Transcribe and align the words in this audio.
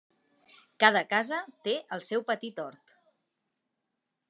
Cada 0.83 1.03
casa 1.11 1.41
té 1.67 1.75
el 1.97 2.03
seu 2.07 2.25
petit 2.33 2.65
hort. 2.65 2.97